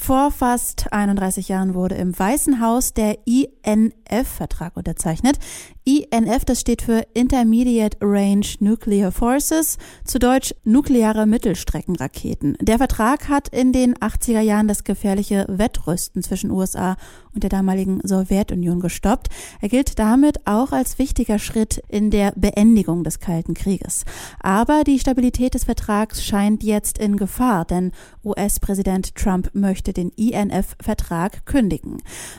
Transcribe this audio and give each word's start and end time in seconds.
Vor 0.00 0.30
fast 0.30 0.94
31 0.94 1.48
Jahren 1.48 1.74
wurde 1.74 1.94
im 1.96 2.18
Weißen 2.18 2.62
Haus 2.62 2.94
der 2.94 3.18
INF-Vertrag 3.26 4.78
unterzeichnet. 4.78 5.38
INF, 5.84 6.44
das 6.44 6.60
steht 6.60 6.82
für 6.82 7.04
Intermediate 7.14 7.98
Range 8.00 8.46
Nuclear 8.60 9.12
Forces, 9.12 9.76
zu 10.04 10.18
Deutsch 10.18 10.54
nukleare 10.64 11.26
Mittelstreckenraketen. 11.26 12.56
Der 12.60 12.78
Vertrag 12.78 13.28
hat 13.28 13.48
in 13.48 13.72
den 13.72 13.94
80er 13.94 14.40
Jahren 14.40 14.68
das 14.68 14.84
gefährliche 14.84 15.46
Wettrüsten 15.48 16.22
zwischen 16.22 16.50
USA 16.50 16.96
und 17.34 17.42
der 17.42 17.50
damaligen 17.50 18.00
Sowjetunion 18.02 18.80
gestoppt. 18.80 19.28
Er 19.60 19.68
gilt 19.68 19.98
damit 19.98 20.46
auch 20.46 20.72
als 20.72 20.98
wichtiger 20.98 21.38
Schritt 21.38 21.82
in 21.88 22.10
der 22.10 22.32
Beendigung 22.36 23.04
des 23.04 23.18
Kalten 23.18 23.54
Krieges. 23.54 24.04
Aber 24.40 24.84
die 24.84 24.98
Stabilität 24.98 25.54
des 25.54 25.64
Vertrags 25.64 26.24
scheint 26.24 26.62
jetzt 26.62 26.98
in 26.98 27.16
Gefahr, 27.16 27.64
denn 27.64 27.92
US-Präsident 28.24 29.14
Trump 29.14 29.50
möchte 29.54 29.89
den 29.92 30.10
INF-Vertrag 30.10 31.46
kündigen. 31.46 31.98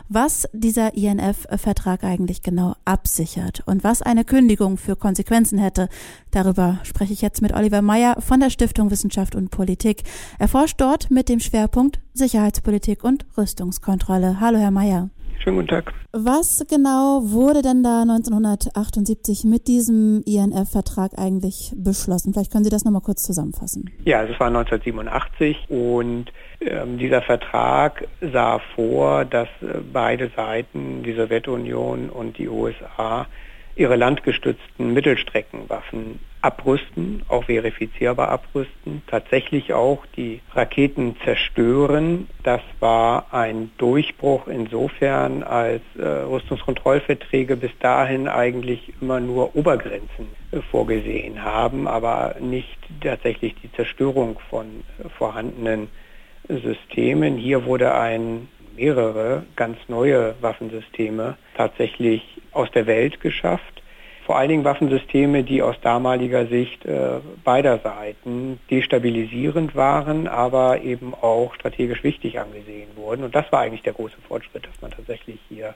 Was 0.09 0.47
dieser 0.53 0.95
INF-Vertrag 0.95 2.03
eigentlich 2.03 2.41
genau 2.41 2.75
absichert 2.85 3.61
und 3.65 3.83
was 3.83 4.01
eine 4.01 4.25
Kündigung 4.25 4.77
für 4.77 4.95
Konsequenzen 4.95 5.59
hätte, 5.59 5.89
darüber 6.31 6.79
spreche 6.83 7.13
ich 7.13 7.21
jetzt 7.21 7.41
mit 7.41 7.53
Oliver 7.53 7.81
Meyer 7.81 8.21
von 8.21 8.39
der 8.39 8.49
Stiftung 8.49 8.91
Wissenschaft 8.91 9.35
und 9.35 9.51
Politik. 9.51 10.03
Er 10.39 10.47
forscht 10.47 10.79
dort 10.79 11.11
mit 11.11 11.29
dem 11.29 11.39
Schwerpunkt 11.39 11.99
Sicherheitspolitik 12.13 13.03
und 13.03 13.25
Rüstungskontrolle. 13.37 14.39
Hallo, 14.39 14.59
Herr 14.59 14.71
Mayer. 14.71 15.09
Schönen 15.43 15.55
guten 15.55 15.69
Tag. 15.69 15.91
Was 16.11 16.63
genau 16.69 17.21
wurde 17.23 17.63
denn 17.63 17.81
da 17.81 18.03
1978 18.03 19.43
mit 19.43 19.67
diesem 19.67 20.21
INF-Vertrag 20.23 21.17
eigentlich 21.17 21.73
beschlossen? 21.75 22.31
Vielleicht 22.31 22.51
können 22.51 22.63
Sie 22.63 22.69
das 22.69 22.85
nochmal 22.85 23.01
kurz 23.01 23.23
zusammenfassen. 23.23 23.89
Ja, 24.05 24.21
es 24.21 24.39
war 24.39 24.47
1987 24.47 25.67
und 25.69 26.25
ähm, 26.59 26.99
dieser 26.99 27.23
Vertrag 27.23 28.07
sah 28.21 28.59
vor, 28.75 29.25
dass 29.25 29.47
äh, 29.61 29.79
beide 29.91 30.29
Seiten, 30.35 31.01
die 31.01 31.13
Sowjetunion 31.13 32.11
und 32.11 32.37
die 32.37 32.47
USA, 32.47 33.25
ihre 33.75 33.95
landgestützten 33.95 34.93
Mittelstreckenwaffen 34.93 36.19
abrüsten, 36.41 37.23
auch 37.27 37.45
verifizierbar 37.45 38.29
abrüsten, 38.29 39.01
tatsächlich 39.07 39.73
auch 39.73 40.05
die 40.15 40.41
Raketen 40.53 41.15
zerstören. 41.23 42.27
Das 42.43 42.61
war 42.79 43.27
ein 43.31 43.71
Durchbruch 43.77 44.47
insofern, 44.47 45.43
als 45.43 45.81
äh, 45.97 46.03
Rüstungskontrollverträge 46.03 47.55
bis 47.57 47.71
dahin 47.79 48.27
eigentlich 48.27 48.93
immer 49.01 49.19
nur 49.19 49.55
Obergrenzen 49.55 50.27
äh, 50.51 50.61
vorgesehen 50.61 51.43
haben, 51.43 51.87
aber 51.87 52.35
nicht 52.39 52.77
tatsächlich 53.01 53.55
die 53.61 53.71
Zerstörung 53.73 54.39
von 54.49 54.65
äh, 54.99 55.09
vorhandenen 55.09 55.89
Systemen. 56.47 57.37
Hier 57.37 57.65
wurde 57.65 57.93
ein 57.93 58.47
mehrere 58.75 59.43
ganz 59.55 59.77
neue 59.87 60.35
Waffensysteme 60.41 61.37
tatsächlich 61.55 62.23
aus 62.51 62.71
der 62.71 62.87
Welt 62.87 63.21
geschafft 63.21 63.80
vor 64.25 64.37
allen 64.37 64.49
Dingen 64.49 64.63
Waffensysteme, 64.63 65.43
die 65.43 65.61
aus 65.61 65.75
damaliger 65.81 66.47
Sicht 66.47 66.85
äh, 66.85 67.19
beider 67.43 67.79
Seiten 67.79 68.59
destabilisierend 68.69 69.75
waren, 69.75 70.27
aber 70.27 70.81
eben 70.81 71.13
auch 71.13 71.53
strategisch 71.55 72.03
wichtig 72.03 72.39
angesehen 72.39 72.89
wurden. 72.95 73.23
Und 73.23 73.35
das 73.35 73.51
war 73.51 73.61
eigentlich 73.61 73.83
der 73.83 73.93
große 73.93 74.17
Fortschritt, 74.27 74.65
dass 74.65 74.81
man 74.81 74.91
tatsächlich 74.91 75.39
hier 75.49 75.75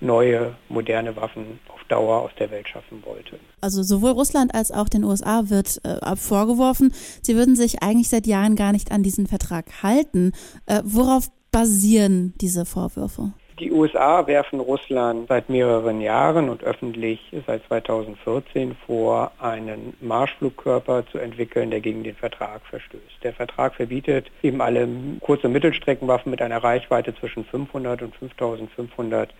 neue, 0.00 0.54
moderne 0.68 1.16
Waffen 1.16 1.58
auf 1.68 1.82
Dauer 1.88 2.20
aus 2.20 2.30
der 2.38 2.50
Welt 2.50 2.68
schaffen 2.68 3.02
wollte. 3.04 3.38
Also 3.60 3.82
sowohl 3.82 4.10
Russland 4.10 4.54
als 4.54 4.70
auch 4.70 4.88
den 4.88 5.04
USA 5.04 5.48
wird 5.48 5.80
äh, 5.84 6.16
vorgeworfen, 6.16 6.92
sie 7.22 7.34
würden 7.34 7.56
sich 7.56 7.82
eigentlich 7.82 8.08
seit 8.08 8.26
Jahren 8.26 8.56
gar 8.56 8.72
nicht 8.72 8.92
an 8.92 9.02
diesen 9.02 9.26
Vertrag 9.26 9.82
halten. 9.82 10.32
Äh, 10.66 10.82
worauf 10.84 11.28
basieren 11.50 12.34
diese 12.40 12.66
Vorwürfe? 12.66 13.32
Die 13.58 13.72
USA 13.72 14.26
werfen 14.26 14.60
Russland 14.60 15.28
seit 15.28 15.48
mehreren 15.48 16.02
Jahren 16.02 16.50
und 16.50 16.62
öffentlich 16.62 17.32
seit 17.46 17.64
2014 17.68 18.76
vor, 18.84 19.32
einen 19.40 19.94
Marschflugkörper 20.02 21.06
zu 21.06 21.16
entwickeln, 21.16 21.70
der 21.70 21.80
gegen 21.80 22.04
den 22.04 22.16
Vertrag 22.16 22.60
verstößt. 22.66 23.22
Der 23.22 23.32
Vertrag 23.32 23.74
verbietet 23.74 24.30
eben 24.42 24.60
alle 24.60 24.86
kurze 25.20 25.48
Mittelstreckenwaffen 25.48 26.30
mit 26.30 26.42
einer 26.42 26.62
Reichweite 26.62 27.14
zwischen 27.14 27.46
500 27.46 28.02
und 28.02 28.14
5500 28.16 29.32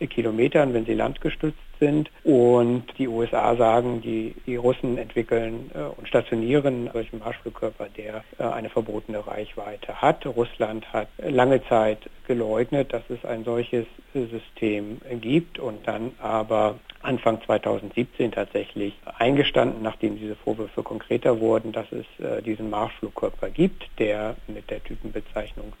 Kilometern, 0.00 0.74
wenn 0.74 0.84
sie 0.84 0.94
landgestützt 0.94 1.58
sind. 1.80 2.10
Und 2.22 2.84
die 2.98 3.08
USA 3.08 3.56
sagen, 3.56 4.00
die, 4.00 4.34
die 4.46 4.56
Russen 4.56 4.98
entwickeln 4.98 5.70
äh, 5.74 5.80
und 5.80 6.08
stationieren 6.08 6.90
solchen 6.92 7.18
Marschflugkörper, 7.18 7.88
der 7.96 8.24
äh, 8.38 8.44
eine 8.44 8.70
verbotene 8.70 9.26
Reichweite 9.26 10.00
hat. 10.00 10.26
Russland 10.26 10.92
hat 10.92 11.08
lange 11.18 11.64
Zeit 11.68 11.98
geleugnet, 12.26 12.92
dass 12.92 13.02
es 13.08 13.24
ein 13.24 13.44
solches 13.44 13.86
System 14.12 15.00
gibt 15.20 15.58
und 15.58 15.86
dann 15.86 16.12
aber 16.20 16.76
Anfang 17.02 17.40
2017 17.42 18.32
tatsächlich 18.32 18.94
eingestanden, 19.18 19.82
nachdem 19.82 20.18
diese 20.18 20.36
Vorwürfe 20.36 20.82
konkreter 20.82 21.38
wurden, 21.40 21.72
dass 21.72 21.86
es 21.92 22.06
äh, 22.24 22.40
diesen 22.42 22.70
Marschflugkörper 22.70 23.50
gibt, 23.50 23.84
der 23.98 24.36
mit 24.46 24.70
der 24.70 24.82
Typenbezeichnung 24.82 25.74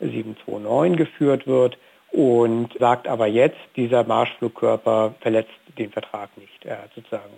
9M729 0.00 0.96
geführt 0.96 1.46
wird 1.46 1.76
und 2.14 2.68
sagt 2.78 3.08
aber 3.08 3.26
jetzt, 3.26 3.58
dieser 3.74 4.04
Marschflugkörper 4.04 5.14
verletzt 5.20 5.50
den 5.76 5.90
Vertrag 5.90 6.30
nicht. 6.38 6.64
Er 6.64 6.82
hat 6.82 6.94
sozusagen 6.94 7.32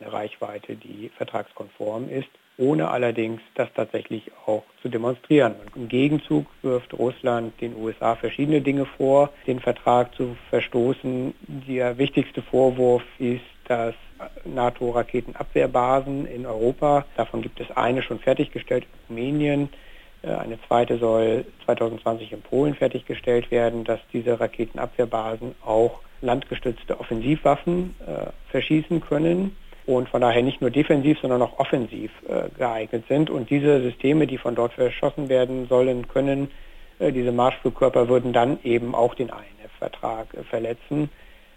eine 0.00 0.10
Reichweite, 0.10 0.74
die 0.74 1.10
vertragskonform 1.18 2.08
ist, 2.08 2.30
ohne 2.56 2.88
allerdings 2.88 3.42
das 3.56 3.68
tatsächlich 3.74 4.30
auch 4.46 4.62
zu 4.80 4.88
demonstrieren. 4.88 5.54
Und 5.74 5.82
Im 5.82 5.88
Gegenzug 5.88 6.46
wirft 6.62 6.94
Russland 6.94 7.60
den 7.60 7.76
USA 7.76 8.14
verschiedene 8.14 8.62
Dinge 8.62 8.86
vor, 8.86 9.30
den 9.46 9.60
Vertrag 9.60 10.14
zu 10.14 10.34
verstoßen. 10.48 11.34
Der 11.68 11.98
wichtigste 11.98 12.40
Vorwurf 12.40 13.02
ist, 13.18 13.42
dass 13.68 13.94
NATO-Raketenabwehrbasen 14.46 16.24
in 16.24 16.46
Europa, 16.46 17.04
davon 17.18 17.42
gibt 17.42 17.60
es 17.60 17.70
eine 17.76 18.02
schon 18.02 18.18
fertiggestellt 18.18 18.84
in 18.84 19.14
Rumänien, 19.14 19.64
äh, 19.64 19.91
eine 20.28 20.58
zweite 20.68 20.98
soll 20.98 21.44
2020 21.64 22.32
in 22.32 22.42
Polen 22.42 22.74
fertiggestellt 22.74 23.50
werden, 23.50 23.84
dass 23.84 24.00
diese 24.12 24.38
Raketenabwehrbasen 24.38 25.54
auch 25.64 26.00
landgestützte 26.20 26.98
Offensivwaffen 26.98 27.96
äh, 28.06 28.30
verschießen 28.50 29.00
können 29.00 29.56
und 29.84 30.08
von 30.08 30.20
daher 30.20 30.42
nicht 30.42 30.60
nur 30.60 30.70
defensiv, 30.70 31.18
sondern 31.20 31.42
auch 31.42 31.58
offensiv 31.58 32.10
äh, 32.28 32.48
geeignet 32.56 33.04
sind. 33.08 33.30
Und 33.30 33.50
diese 33.50 33.82
Systeme, 33.82 34.26
die 34.26 34.38
von 34.38 34.54
dort 34.54 34.72
verschossen 34.74 35.28
werden 35.28 35.66
sollen 35.66 36.08
können, 36.08 36.50
äh, 36.98 37.12
diese 37.12 37.32
Marschflugkörper 37.32 38.08
würden 38.08 38.32
dann 38.32 38.58
eben 38.62 38.94
auch 38.94 39.14
den 39.14 39.28
INF-Vertrag 39.28 40.32
äh, 40.34 40.44
verletzen. 40.44 41.10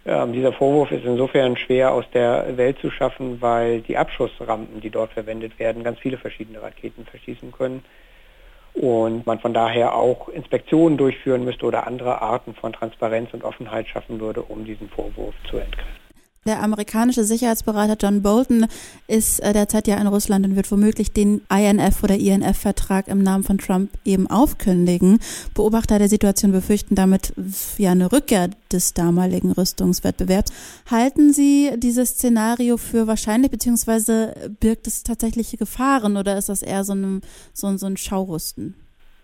Ähm, 0.04 0.32
dieser 0.32 0.52
Vorwurf 0.52 0.90
ist 0.90 1.04
insofern 1.04 1.56
schwer 1.56 1.92
aus 1.92 2.04
der 2.12 2.56
Welt 2.56 2.78
zu 2.80 2.90
schaffen, 2.90 3.40
weil 3.40 3.80
die 3.80 3.96
Abschussrampen, 3.96 4.80
die 4.80 4.90
dort 4.90 5.12
verwendet 5.12 5.58
werden, 5.58 5.84
ganz 5.84 6.00
viele 6.00 6.18
verschiedene 6.18 6.60
Raketen 6.60 7.04
verschießen 7.06 7.52
können 7.52 7.84
und 8.76 9.26
man 9.26 9.38
von 9.38 9.54
daher 9.54 9.94
auch 9.94 10.28
Inspektionen 10.28 10.98
durchführen 10.98 11.44
müsste 11.44 11.64
oder 11.64 11.86
andere 11.86 12.20
Arten 12.20 12.54
von 12.54 12.72
Transparenz 12.72 13.32
und 13.32 13.42
Offenheit 13.42 13.88
schaffen 13.88 14.20
würde, 14.20 14.42
um 14.42 14.64
diesen 14.64 14.88
Vorwurf 14.90 15.34
zu 15.50 15.56
entkräften. 15.56 16.05
Der 16.46 16.62
amerikanische 16.62 17.24
Sicherheitsberater 17.24 17.96
John 18.00 18.22
Bolton 18.22 18.66
ist 19.08 19.40
äh, 19.40 19.52
derzeit 19.52 19.88
ja 19.88 19.96
in 19.96 20.06
Russland 20.06 20.46
und 20.46 20.54
wird 20.54 20.70
womöglich 20.70 21.12
den 21.12 21.40
INF 21.50 22.04
oder 22.04 22.16
INF-Vertrag 22.16 23.08
im 23.08 23.20
Namen 23.20 23.42
von 23.42 23.58
Trump 23.58 23.90
eben 24.04 24.28
aufkündigen. 24.28 25.18
Beobachter 25.54 25.98
der 25.98 26.08
Situation 26.08 26.52
befürchten 26.52 26.94
damit 26.94 27.32
ja 27.78 27.90
eine 27.90 28.12
Rückkehr 28.12 28.50
des 28.72 28.94
damaligen 28.94 29.50
Rüstungswettbewerbs. 29.50 30.52
Halten 30.88 31.32
Sie 31.32 31.72
dieses 31.78 32.10
Szenario 32.10 32.76
für 32.76 33.08
wahrscheinlich, 33.08 33.50
beziehungsweise 33.50 34.34
birgt 34.60 34.86
es 34.86 35.02
tatsächliche 35.02 35.56
Gefahren 35.56 36.16
oder 36.16 36.38
ist 36.38 36.48
das 36.48 36.62
eher 36.62 36.84
so 36.84 36.94
ein, 36.94 37.22
so, 37.52 37.76
so 37.76 37.86
ein 37.86 37.96
Schaurüsten? 37.96 38.74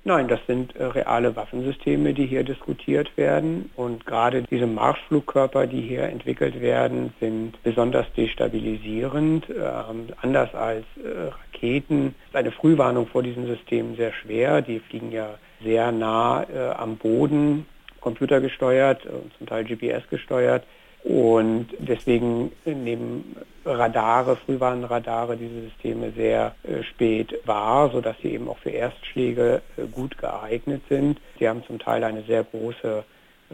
Nein, 0.05 0.27
das 0.27 0.41
sind 0.49 0.75
äh, 0.75 0.85
reale 0.85 1.37
Waffensysteme, 1.37 2.13
die 2.13 2.27
hier 2.27 2.43
diskutiert 2.43 3.17
werden. 3.17 3.71
Und 3.77 4.05
gerade 4.05 4.43
diese 4.43 4.67
Marschflugkörper, 4.67 5.69
die 5.69 5.81
hier 5.81 6.05
entwickelt 6.05 6.61
werden, 6.61 7.13
sind 7.21 7.63
besonders 7.63 8.07
destabilisierend. 8.17 9.49
Ähm, 9.49 10.09
anders 10.21 10.53
als 10.57 10.85
äh, 10.97 11.29
Raketen 11.29 12.17
ist 12.27 12.35
eine 12.35 12.51
Frühwarnung 12.51 13.07
vor 13.07 13.23
diesen 13.23 13.47
Systemen 13.47 13.95
sehr 13.95 14.13
schwer. 14.13 14.61
Die 14.61 14.81
fliegen 14.81 15.13
ja 15.13 15.39
sehr 15.63 15.93
nah 15.93 16.43
äh, 16.53 16.71
am 16.71 16.97
Boden, 16.97 17.67
computergesteuert 18.01 19.07
und 19.07 19.33
zum 19.39 19.47
Teil 19.47 19.63
GPS 19.63 20.03
gesteuert. 20.11 20.65
Und 21.05 21.69
deswegen 21.79 22.51
nehmen 22.65 23.37
Radare, 23.65 24.37
Frühwarnradare 24.37 25.37
diese 25.37 25.63
Systeme 25.63 26.11
sehr 26.13 26.55
äh, 26.63 26.83
spät 26.83 27.35
wahr, 27.45 27.91
sodass 27.91 28.17
sie 28.23 28.33
eben 28.33 28.49
auch 28.49 28.59
für 28.59 28.71
Erstschläge 28.71 29.63
äh, 29.77 29.87
gut 29.87 30.19
geeignet 30.19 30.83
sind. 30.89 31.21
Sie 31.39 31.49
haben 31.49 31.63
zum 31.65 31.79
Teil 31.79 32.03
eine 32.05 32.23
sehr 32.23 32.45
große 32.45 33.05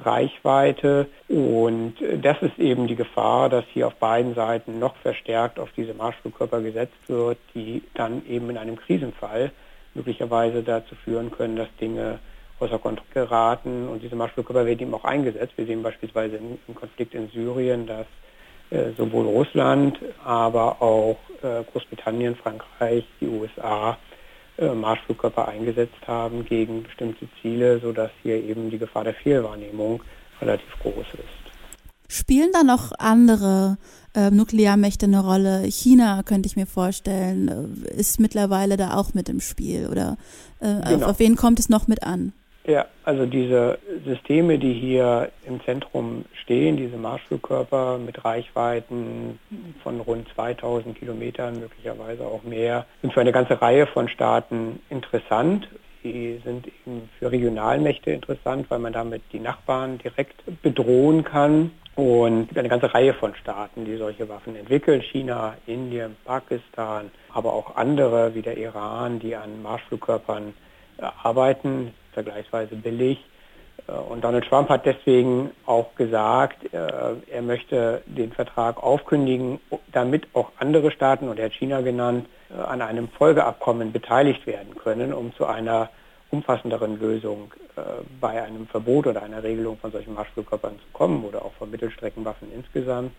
Reichweite. 0.05 1.07
Und 1.29 1.95
das 2.23 2.41
ist 2.43 2.59
eben 2.59 2.87
die 2.87 2.97
Gefahr, 2.97 3.49
dass 3.49 3.65
hier 3.73 3.89
auf 3.89 3.97
beiden 3.97 4.35
Seiten 4.35 4.79
noch 4.79 4.97
verstärkt 4.97 5.59
auf 5.59 5.71
diese 5.77 5.95
Marschflugkörper 5.95 6.61
gesetzt 6.61 7.09
wird, 7.09 7.39
die 7.55 7.83
dann 7.95 8.23
eben 8.27 8.49
in 8.51 8.57
einem 8.57 8.77
Krisenfall 8.77 9.51
möglicherweise 9.95 10.63
dazu 10.63 10.95
führen 10.95 11.31
können, 11.31 11.57
dass 11.57 11.69
Dinge 11.81 12.19
außer 12.61 12.79
Kontrolle 12.79 13.09
geraten. 13.13 13.89
Und 13.89 14.03
diese 14.03 14.17
Marschflugkörper 14.17 14.67
werden 14.67 14.81
eben 14.81 14.95
auch 14.95 15.05
eingesetzt. 15.05 15.55
Wir 15.57 15.67
sehen 15.67 15.83
beispielsweise 15.83 16.37
im, 16.37 16.59
im 16.67 16.75
Konflikt 16.75 17.15
in 17.15 17.29
Syrien, 17.31 17.87
dass 17.87 18.07
äh, 18.07 18.38
sowohl 18.97 19.27
Russland, 19.27 19.99
aber 20.25 20.83
auch 20.83 21.17
äh, 21.43 21.63
Großbritannien, 21.73 22.37
Frankreich, 22.37 23.05
die 23.21 23.29
USA 23.29 23.97
äh, 24.59 24.75
Marschflugkörper 24.75 25.47
eingesetzt 25.47 26.07
haben 26.07 26.45
gegen 26.45 26.83
bestimmte 26.83 27.29
Ziele, 27.41 27.79
sodass 27.81 28.11
hier 28.23 28.43
eben 28.43 28.71
die 28.71 28.79
Gefahr 28.79 29.05
der 29.05 29.15
Fehlwahrnehmung 29.15 30.03
relativ 30.41 30.69
groß 30.81 31.07
ist. 31.15 31.49
Spielen 32.11 32.51
da 32.53 32.63
noch 32.63 32.93
andere 32.99 33.77
äh, 34.15 34.31
Nuklearmächte 34.31 35.07
eine 35.07 35.21
Rolle? 35.21 35.65
China 35.65 36.23
könnte 36.25 36.49
ich 36.49 36.57
mir 36.57 36.67
vorstellen, 36.67 37.77
äh, 37.87 37.95
ist 37.95 38.19
mittlerweile 38.19 38.77
da 38.77 38.97
auch 38.97 39.15
mit 39.15 39.29
im 39.29 39.41
Spiel 39.41 39.87
oder 39.87 40.17
äh, 40.61 40.67
genau. 40.67 41.07
auf, 41.07 41.13
auf 41.13 41.19
wen 41.19 41.37
kommt 41.37 41.61
es 41.61 41.69
noch 41.69 41.87
mit 41.87 42.03
an? 42.03 42.33
Ja, 42.69 42.85
also 43.03 43.25
diese 43.25 43.79
Systeme, 44.05 44.59
die 44.59 44.75
hier 44.75 45.31
im 45.47 45.59
Zentrum 45.65 46.27
stehen, 46.35 46.77
diese 46.77 46.99
Marschflugkörper 46.99 47.97
mit 47.97 48.23
Reichweiten 48.27 49.39
von 49.83 49.99
rund 50.01 50.29
2000 50.35 50.95
Kilometern, 50.99 51.61
möglicherweise 51.61 52.27
auch 52.27 52.43
mehr, 52.43 52.85
sind 53.01 53.15
für 53.15 53.23
eine 53.23 53.33
ganze 53.33 53.63
Reihe 53.63 53.87
von 53.87 54.07
Staaten 54.11 54.81
interessant. 54.91 55.67
Sie 56.03 56.43
sind 56.45 56.67
eben 56.67 57.09
für 57.19 57.33
Regionalmächte 57.33 58.11
interessant, 58.11 58.67
weil 58.69 58.81
man 58.81 58.93
damit 58.93 59.23
die 59.33 59.41
Nachbarn 59.41 59.97
direkt 59.97 60.43
bedrohen 60.61 61.25
kann. 61.25 61.71
Und 61.97 62.57
eine 62.57 62.69
ganze 62.69 62.93
Reihe 62.93 63.15
von 63.15 63.35
Staaten, 63.35 63.87
die 63.87 63.97
solche 63.97 64.29
Waffen 64.29 64.55
entwickeln. 64.55 65.01
China, 65.01 65.57
Indien, 65.67 66.17
Pakistan, 66.27 67.11
aber 67.33 67.55
auch 67.55 67.77
andere 67.77 68.35
wie 68.35 68.43
der 68.43 68.59
Iran, 68.59 69.21
die 69.21 69.35
an 69.35 69.63
Marschflugkörpern 69.63 70.53
arbeiten 71.23 71.95
vergleichsweise 72.13 72.77
billig. 72.77 73.19
Äh, 73.87 73.93
und 73.93 74.23
Donald 74.25 74.45
Trump 74.47 74.69
hat 74.69 74.87
deswegen 74.87 75.51
auch 75.67 75.95
gesagt, 75.95 76.73
äh, 76.73 76.79
er 77.31 77.43
möchte 77.43 78.03
den 78.07 78.33
Vertrag 78.33 78.83
aufkündigen, 78.83 79.61
damit 79.93 80.27
auch 80.35 80.51
andere 80.59 80.91
Staaten, 80.91 81.29
und 81.29 81.39
er 81.39 81.47
hat 81.47 81.53
China 81.53 81.81
genannt, 81.81 82.27
äh, 82.51 82.61
an 82.61 82.83
einem 82.83 83.09
Folgeabkommen 83.09 83.93
beteiligt 83.93 84.47
werden 84.47 84.75
können, 84.77 85.13
um 85.13 85.35
zu 85.35 85.47
einer 85.47 85.91
umfassenderen 86.31 87.01
Lösung 87.01 87.55
bei 88.21 88.43
einem 88.43 88.67
Verbot 88.67 89.07
oder 89.07 89.23
einer 89.23 89.43
Regelung 89.43 89.79
von 89.79 89.93
solchen 89.93 90.13
Marschflugkörpern 90.13 90.75
zu 90.75 90.85
kommen 90.93 91.25
oder 91.25 91.43
auch 91.43 91.53
von 91.53 91.71
Mittelstreckenwaffen 91.71 92.53
insgesamt. 92.53 93.13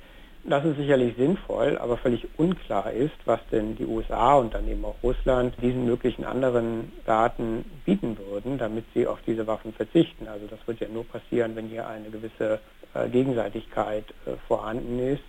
Das 0.50 0.66
ist 0.66 0.78
sicherlich 0.78 1.16
sinnvoll, 1.16 1.78
aber 1.78 1.96
völlig 1.96 2.28
unklar 2.38 2.92
ist, 2.92 3.14
was 3.26 3.40
denn 3.52 3.76
die 3.76 3.86
USA 3.86 4.34
und 4.34 4.56
dann 4.56 4.68
eben 4.68 4.84
auch 4.84 4.96
Russland 5.04 5.54
diesen 5.62 5.86
möglichen 5.86 6.24
anderen 6.24 6.92
Staaten 7.04 7.64
bieten 7.86 8.18
würden, 8.18 8.58
damit 8.58 8.86
sie 8.96 9.06
auf 9.06 9.20
diese 9.28 9.46
Waffen 9.46 9.74
verzichten. 9.74 10.28
Also 10.28 10.48
das 10.48 10.58
wird 10.66 10.80
ja 10.80 10.88
nur 10.92 11.06
passieren, 11.06 11.56
wenn 11.56 11.68
hier 11.68 11.88
eine 11.88 12.10
gewisse 12.10 12.60
äh, 12.96 13.08
Gegenseitigkeit 13.10 14.06
äh, 14.26 14.32
vorhanden 14.48 14.98
ist. 14.98 15.22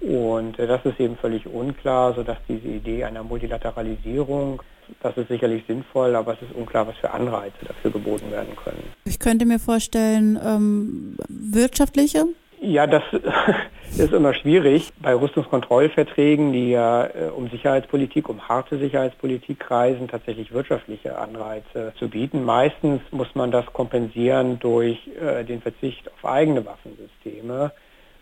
Und 0.00 0.58
äh, 0.58 0.66
das 0.66 0.82
ist 0.86 0.98
eben 1.00 1.16
völlig 1.18 1.46
unklar, 1.46 2.14
sodass 2.14 2.38
diese 2.48 2.68
Idee 2.68 3.04
einer 3.04 3.24
Multilateralisierung, 3.24 4.62
das 5.02 5.18
ist 5.18 5.28
sicherlich 5.28 5.64
sinnvoll, 5.66 6.16
aber 6.16 6.32
es 6.32 6.40
ist 6.40 6.54
unklar, 6.54 6.86
was 6.86 6.96
für 6.96 7.10
Anreize 7.10 7.62
dafür 7.66 7.90
geboten 7.90 8.30
werden 8.30 8.56
können. 8.56 8.84
Ich 9.04 9.18
könnte 9.18 9.44
mir 9.44 9.58
vorstellen, 9.58 10.38
ähm, 10.42 11.18
wirtschaftliche 11.28 12.24
ja, 12.66 12.86
das 12.86 13.02
ist 13.96 14.12
immer 14.12 14.34
schwierig 14.34 14.92
bei 15.00 15.14
Rüstungskontrollverträgen, 15.14 16.52
die 16.52 16.70
ja 16.70 17.06
äh, 17.06 17.30
um 17.34 17.48
Sicherheitspolitik, 17.48 18.28
um 18.28 18.48
harte 18.48 18.78
Sicherheitspolitik 18.78 19.60
kreisen, 19.60 20.08
tatsächlich 20.08 20.52
wirtschaftliche 20.52 21.18
Anreize 21.18 21.92
zu 21.98 22.08
bieten. 22.08 22.44
Meistens 22.44 23.00
muss 23.10 23.34
man 23.34 23.50
das 23.50 23.66
kompensieren 23.66 24.58
durch 24.58 24.98
äh, 25.20 25.44
den 25.44 25.62
Verzicht 25.62 26.10
auf 26.12 26.24
eigene 26.28 26.64
Waffensysteme, 26.66 27.72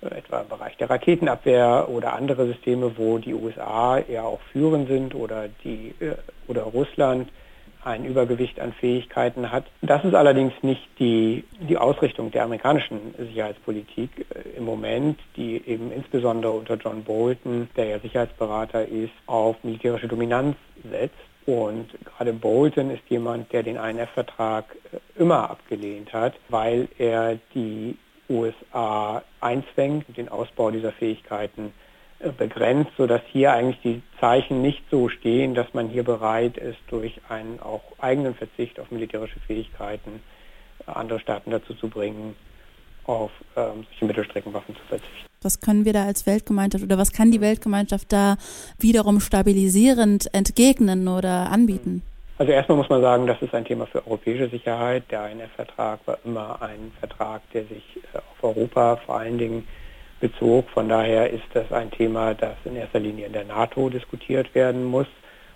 äh, 0.02 0.19
etwa 0.19 0.41
im 0.41 0.49
Bereich 0.49 0.76
der 0.76 0.90
Raketenabwehr 0.90 1.88
oder 1.88 2.12
andere 2.12 2.47
Systeme, 2.47 2.93
wo 2.97 3.19
die 3.19 3.35
USA 3.35 3.99
eher 3.99 4.25
auch 4.25 4.40
führend 4.52 4.88
sind 4.88 5.14
oder 5.14 5.49
die 5.64 5.94
oder 6.47 6.62
Russland 6.62 7.31
ein 7.85 8.05
Übergewicht 8.05 8.61
an 8.61 8.73
Fähigkeiten 8.73 9.51
hat. 9.51 9.65
Das 9.83 10.05
ist 10.05 10.15
allerdings 10.15 10.53
nicht 10.63 10.89
die, 10.99 11.45
die 11.69 11.77
Ausrichtung 11.77 12.31
der 12.31 12.45
amerikanischen 12.45 13.15
Sicherheitspolitik 13.19 14.11
äh, 14.19 14.57
im 14.57 14.65
Moment, 14.65 15.19
die 15.37 15.63
eben 15.67 15.93
insbesondere 15.93 16.53
unter 16.53 16.77
John 16.77 17.05
Bolton, 17.05 17.69
der 17.77 17.87
ja 17.87 17.99
Sicherheitsberater 17.99 18.87
ist, 18.87 19.13
auf 19.27 19.63
militärische 19.63 20.09
Dominanz 20.09 20.57
setzt. 20.91 21.15
Und 21.47 21.89
gerade 22.05 22.33
Bolton 22.33 22.91
ist 22.91 23.03
jemand, 23.09 23.53
der 23.53 23.63
den 23.63 23.77
INF-Vertrag 23.77 24.65
äh, 24.93 25.21
immer 25.21 25.51
abgelehnt 25.51 26.13
hat, 26.13 26.35
weil 26.49 26.89
er 26.99 27.39
die 27.55 27.97
USA 28.31 29.23
einzwängt, 29.41 30.17
den 30.17 30.31
Ausbau 30.31 30.71
dieser 30.71 30.93
Fähigkeiten 30.93 31.67
äh, 31.67 31.84
begrenzt, 32.32 32.93
sodass 32.97 33.21
hier 33.31 33.53
eigentlich 33.53 33.81
die 33.82 34.03
Zeichen 34.21 34.62
nicht 34.62 34.82
so 34.91 35.09
stehen, 35.09 35.55
dass 35.55 35.73
man 35.75 35.88
hier 35.88 36.05
bereit 36.05 36.56
ist, 36.56 36.79
durch 36.88 37.21
einen 37.29 37.61
auch 37.61 37.82
eigenen 37.99 38.35
Verzicht 38.35 38.81
auf 38.81 38.91
militärische 38.91 39.41
Fähigkeiten 39.41 40.23
äh, 40.87 40.91
andere 40.91 41.21
Staaten 41.21 41.50
dazu 41.50 41.75
zu 41.75 41.88
bringen, 41.88 42.37
auf 43.05 43.31
ähm, 43.56 43.85
solche 43.91 44.05
Mittelstreckenwaffen 44.06 44.75
zu 44.75 44.82
verzichten. 44.88 45.26
Was 45.43 45.61
können 45.61 45.85
wir 45.85 45.93
da 45.93 46.05
als 46.06 46.26
Weltgemeinschaft 46.26 46.85
oder 46.85 46.97
was 46.97 47.12
kann 47.12 47.31
die 47.31 47.43
Weltgemeinschaft 47.43 48.12
da 48.12 48.37
wiederum 48.79 49.21
stabilisierend 49.21 50.32
entgegnen 50.32 51.06
oder 51.06 51.50
anbieten? 51.50 52.03
Also 52.38 52.50
erstmal 52.50 52.79
muss 52.79 52.88
man 52.88 53.00
sagen, 53.00 53.26
das 53.26 53.41
ist 53.43 53.55
ein 53.55 53.65
Thema 53.65 53.87
für 53.87 54.05
europäische 54.06 54.49
Sicherheit. 54.49 55.05
Der 55.11 55.31
INF-Vertrag 55.31 56.00
war 56.06 56.19
immer 56.25 56.61
ein 56.62 56.93
Vertrag, 56.99 57.43
der 57.53 57.65
sich 57.65 57.85
äh, 58.12 58.19
auf 58.19 58.43
Europa 58.43 58.97
vor 58.97 59.19
allen 59.19 59.38
Dingen 59.38 59.69
bezog. 60.25 60.71
Von 60.71 60.88
daher 60.88 61.29
ist 61.29 61.44
das 61.53 61.71
ein 61.71 61.91
Thema, 61.91 62.32
das 62.32 62.56
in 62.65 62.76
erster 62.76 62.99
Linie 62.99 63.26
in 63.26 63.35
der 63.35 63.44
NATO 63.44 63.91
diskutiert 63.91 64.55
werden 64.55 64.85
muss. 64.85 65.06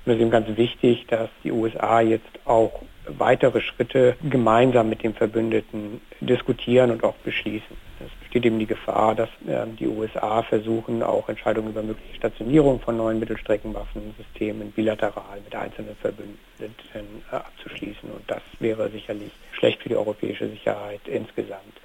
Und 0.04 0.12
es 0.12 0.16
ist 0.16 0.20
eben 0.20 0.30
ganz 0.30 0.56
wichtig, 0.58 1.06
dass 1.06 1.30
die 1.42 1.52
USA 1.52 2.02
jetzt 2.02 2.28
auch 2.44 2.82
weitere 3.06 3.62
Schritte 3.62 4.16
gemeinsam 4.28 4.90
mit 4.90 5.02
den 5.02 5.14
Verbündeten 5.14 6.02
diskutieren 6.20 6.90
und 6.90 7.02
auch 7.02 7.14
beschließen. 7.24 7.88
Es 8.00 8.12
besteht 8.20 8.44
eben 8.44 8.58
die 8.58 8.66
Gefahr, 8.66 9.14
dass 9.14 9.30
äh, 9.46 9.66
die 9.80 9.88
USA 9.88 10.42
versuchen, 10.42 11.02
auch 11.02 11.30
Entscheidungen 11.30 11.70
über 11.70 11.82
mögliche 11.82 12.14
Stationierung 12.16 12.78
von 12.78 12.98
neuen 12.98 13.18
Mittelstreckenwaffensystemen 13.20 14.72
bilateral 14.72 15.40
mit 15.42 15.54
einzelnen 15.54 15.96
Verbündeten 15.96 17.22
äh, 17.32 17.34
abzuschließen. 17.34 18.10
Und 18.10 18.22
das 18.26 18.42
wäre 18.60 18.90
sicherlich 18.90 19.32
schlecht 19.52 19.82
für 19.82 19.88
die 19.88 19.96
europäische 19.96 20.46
Sicherheit 20.50 21.00
insgesamt 21.06 21.77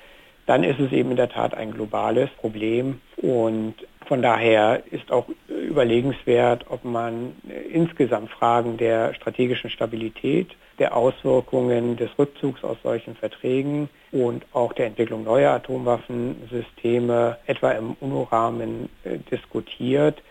dann 0.46 0.64
ist 0.64 0.80
es 0.80 0.92
eben 0.92 1.12
in 1.12 1.18
der 1.18 1.30
Tat 1.30 1.54
ein 1.54 1.72
globales 1.72 2.30
Problem. 2.32 3.02
Und 3.18 3.76
von 4.06 4.22
daher 4.22 4.84
ist 4.92 5.12
auch 5.12 5.28
überlegenswert, 5.48 6.66
ob 6.70 6.84
man 6.84 7.36
insgesamt 7.72 8.30
Fragen 8.32 8.78
der 8.78 9.14
strategischen 9.14 9.70
Stabilität, 9.70 10.50
der 10.80 10.96
Auswirkungen 10.96 11.98
des 11.98 12.10
Rückzugs 12.18 12.64
aus 12.64 12.78
solchen 12.84 13.16
Verträgen 13.16 13.90
und 14.12 14.44
auch 14.54 14.74
der 14.74 14.88
Entwicklung 14.88 15.24
neuer 15.24 15.52
Atomwaffensysteme 15.52 17.38
etwa 17.46 17.72
im 17.72 17.96
UNO-Rahmen 18.00 18.90
äh, 19.04 19.20
diskutiert. 19.32 20.22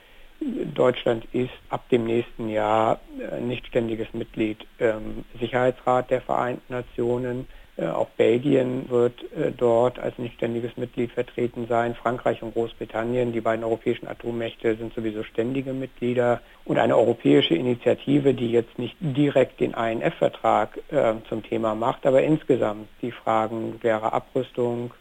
Deutschland 0.75 1.25
ist 1.33 1.52
ab 1.69 1.88
dem 1.90 2.04
nächsten 2.04 2.49
Jahr 2.49 3.00
äh, 3.19 3.40
nicht 3.40 3.66
ständiges 3.69 4.12
Mitglied 4.12 4.59
im 4.78 5.25
Sicherheitsrat 5.38 6.11
der 6.11 6.21
Vereinten 6.21 6.73
Nationen. 6.73 7.47
Äh, 7.76 7.87
auch 7.87 8.09
Belgien 8.11 8.91
wird 8.91 9.23
äh, 9.33 9.50
dort 9.50 9.99
als 9.99 10.19
nicht 10.19 10.35
ständiges 10.35 10.76
Mitglied 10.76 11.11
vertreten 11.12 11.67
sein. 11.69 11.95
Frankreich 11.95 12.43
und 12.43 12.52
Großbritannien, 12.52 13.33
die 13.33 13.41
beiden 13.41 13.64
europäischen 13.64 14.07
Atommächte, 14.07 14.76
sind 14.76 14.95
sowieso 14.95 15.23
ständige 15.23 15.73
Mitglieder. 15.73 16.41
Und 16.64 16.79
eine 16.79 16.97
europäische 16.97 17.55
Initiative, 17.55 18.35
die 18.35 18.52
jetzt 18.52 18.79
nicht 18.79 18.97
direkt 19.00 19.61
den 19.61 19.73
INF-Vertrag 19.73 20.79
äh, 20.91 21.14
zum 21.29 21.43
Thema 21.43 21.75
macht, 21.75 22.05
aber 22.05 22.23
insgesamt 22.23 22.88
die 23.00 23.12
Fragen 23.12 23.71
nuklearer 23.71 24.12
Abrüstung, 24.12 24.93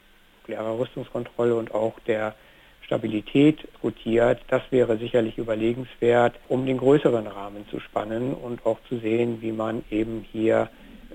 nuklearer 0.41 0.79
Rüstungskontrolle 0.79 1.55
und 1.55 1.73
auch 1.73 1.99
der 2.07 2.35
Stabilität 2.85 3.63
diskutiert. 3.63 4.41
Das 4.47 4.61
wäre 4.69 4.97
sicherlich 4.97 5.37
überlegenswert, 5.37 6.35
um 6.47 6.65
den 6.65 6.77
größeren 6.77 7.27
Rahmen 7.27 7.65
zu 7.69 7.79
spannen 7.79 8.33
und 8.33 8.65
auch 8.65 8.77
zu 8.87 8.97
sehen, 8.97 9.41
wie 9.41 9.51
man 9.51 9.83
eben 9.89 10.25
hier 10.31 10.69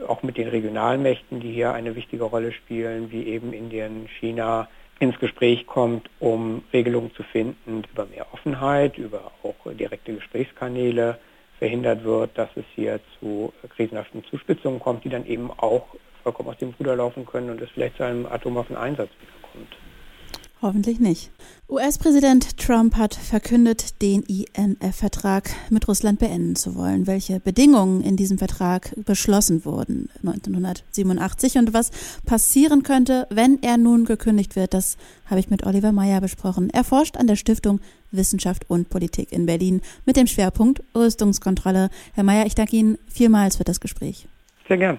auch 0.06 0.22
mit 0.22 0.36
den 0.36 0.48
Regionalmächten, 0.48 1.40
die 1.40 1.52
hier 1.52 1.72
eine 1.72 1.96
wichtige 1.96 2.24
Rolle 2.24 2.52
spielen, 2.52 3.10
wie 3.10 3.24
eben 3.24 3.52
Indien, 3.52 4.08
China, 4.20 4.68
ins 4.98 5.18
Gespräch 5.18 5.66
kommt, 5.66 6.08
um 6.20 6.62
Regelungen 6.72 7.12
zu 7.14 7.22
finden 7.22 7.82
über 7.92 8.06
mehr 8.06 8.26
Offenheit, 8.32 8.96
über 8.96 9.32
auch 9.42 9.54
direkte 9.72 10.14
Gesprächskanäle 10.14 11.18
verhindert 11.58 12.04
wird, 12.04 12.36
dass 12.36 12.48
es 12.56 12.64
hier 12.74 13.00
zu 13.18 13.52
krisenhaften 13.74 14.24
Zuspitzungen 14.24 14.80
kommt, 14.80 15.04
die 15.04 15.08
dann 15.08 15.26
eben 15.26 15.50
auch 15.50 15.86
vollkommen 16.22 16.48
aus 16.50 16.58
dem 16.58 16.74
Ruder 16.78 16.96
laufen 16.96 17.26
können 17.26 17.50
und 17.50 17.60
es 17.60 17.70
vielleicht 17.70 17.96
zu 17.96 18.04
einem 18.04 18.26
Atomwaffeneinsatz 18.26 19.10
wiederkommt. 19.20 19.76
Hoffentlich 20.62 21.00
nicht. 21.00 21.30
US-Präsident 21.68 22.56
Trump 22.56 22.96
hat 22.96 23.14
verkündet, 23.14 24.00
den 24.00 24.22
INF-Vertrag 24.22 25.50
mit 25.68 25.86
Russland 25.86 26.18
beenden 26.18 26.56
zu 26.56 26.74
wollen. 26.74 27.06
Welche 27.06 27.40
Bedingungen 27.40 28.02
in 28.02 28.16
diesem 28.16 28.38
Vertrag 28.38 28.94
beschlossen 29.04 29.66
wurden 29.66 30.08
1987 30.24 31.58
und 31.58 31.74
was 31.74 31.90
passieren 32.24 32.82
könnte, 32.82 33.26
wenn 33.28 33.62
er 33.62 33.76
nun 33.76 34.06
gekündigt 34.06 34.56
wird, 34.56 34.72
das 34.72 34.96
habe 35.26 35.40
ich 35.40 35.50
mit 35.50 35.66
Oliver 35.66 35.92
Meyer 35.92 36.22
besprochen. 36.22 36.70
Er 36.70 36.84
forscht 36.84 37.18
an 37.18 37.26
der 37.26 37.36
Stiftung 37.36 37.80
Wissenschaft 38.10 38.64
und 38.70 38.88
Politik 38.88 39.32
in 39.32 39.44
Berlin 39.44 39.82
mit 40.06 40.16
dem 40.16 40.26
Schwerpunkt 40.26 40.82
Rüstungskontrolle. 40.94 41.90
Herr 42.14 42.24
Meyer, 42.24 42.46
ich 42.46 42.54
danke 42.54 42.76
Ihnen 42.76 42.98
vielmals 43.08 43.56
für 43.56 43.64
das 43.64 43.80
Gespräch. 43.80 44.26
Sehr 44.68 44.78
gern. 44.78 44.98